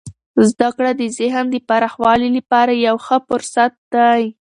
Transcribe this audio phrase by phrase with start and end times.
[0.49, 4.23] زده کړه د ذهن د پراخوالي لپاره یو ښه فرصت دی.